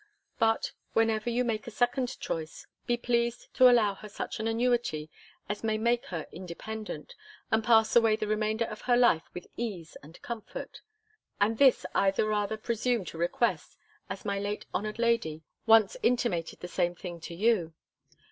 But, 0.39 0.71
whenever 0.93 1.29
you 1.29 1.43
make 1.43 1.67
a 1.67 1.69
second 1.69 2.19
choice, 2.19 2.65
be 2.87 2.97
pleased 2.97 3.53
to 3.53 3.69
allow 3.69 3.93
her 3.93 4.09
such 4.09 4.39
an 4.39 4.47
annuity 4.47 5.11
as 5.47 5.63
may 5.63 5.77
make 5.77 6.07
her 6.07 6.25
independent, 6.31 7.13
and 7.51 7.63
pass 7.63 7.95
away 7.95 8.15
the 8.15 8.25
remainder 8.25 8.65
of 8.65 8.81
her 8.89 8.97
life 8.97 9.29
with 9.35 9.45
ease 9.57 9.95
and 10.01 10.19
comfort. 10.23 10.81
And 11.39 11.59
this 11.59 11.85
I 11.93 12.09
the 12.09 12.25
rather 12.25 12.57
presume 12.57 13.05
to 13.13 13.19
request, 13.19 13.77
as 14.09 14.25
my 14.25 14.39
late 14.39 14.65
honoured 14.73 14.97
lady 14.97 15.43
once 15.67 15.95
intimated 16.01 16.61
the 16.61 16.67
same 16.67 16.95
thing 16.95 17.19
to 17.21 17.35
you. 17.35 17.75